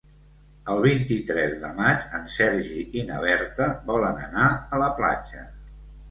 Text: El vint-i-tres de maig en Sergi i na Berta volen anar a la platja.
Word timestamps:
El 0.75 0.79
vint-i-tres 0.83 1.51
de 1.65 1.67
maig 1.79 2.07
en 2.19 2.23
Sergi 2.35 2.79
i 2.99 3.03
na 3.09 3.19
Berta 3.25 3.67
volen 3.91 4.17
anar 4.23 4.47
a 4.55 4.81
la 4.85 4.89
platja. 5.01 5.45